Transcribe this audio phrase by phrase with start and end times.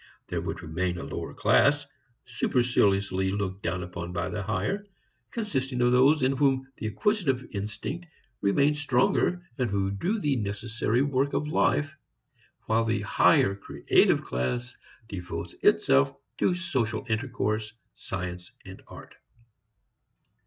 [0.29, 1.85] There would remain a lower class,
[2.25, 4.87] superciliously looked down upon by the higher,
[5.29, 8.07] consisting of those in whom the acquisitive instinct
[8.41, 11.95] remains stronger and who do the necessary work of life,
[12.65, 14.75] while the higher "creative" class
[15.07, 19.13] devotes itself to social intercourse, science and art.